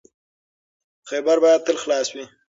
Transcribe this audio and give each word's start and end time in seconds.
خیبر 1.09 1.37
باید 1.43 1.63
تل 1.65 1.77
خلاص 1.83 2.07
وي. 2.15 2.25